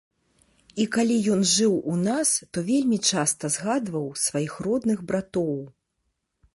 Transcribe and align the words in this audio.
І 0.83 0.87
калі 0.95 1.17
ён 1.35 1.43
жыў 1.51 1.75
у 1.91 1.99
нас, 2.07 2.33
то 2.55 2.65
вельмі 2.71 2.97
часта 3.13 3.53
згадваў 3.57 4.11
сваіх 4.27 4.53
родных 4.71 5.09
братоў. 5.13 5.55